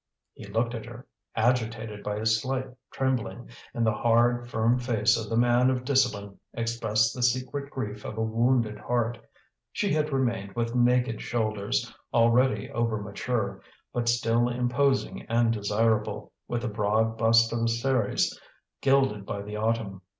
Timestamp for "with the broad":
16.47-17.15